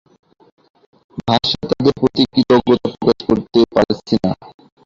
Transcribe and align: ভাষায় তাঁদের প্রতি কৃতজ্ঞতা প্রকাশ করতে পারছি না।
ভাষায় 1.21 1.67
তাঁদের 1.69 1.93
প্রতি 1.99 2.23
কৃতজ্ঞতা 2.33 2.59
প্রকাশ 2.93 3.17
করতে 3.27 3.59
পারছি 3.73 4.15
না। 4.23 4.31